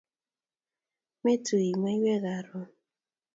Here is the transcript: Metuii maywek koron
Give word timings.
Metuii 1.23 1.79
maywek 1.81 2.23
koron 2.31 2.67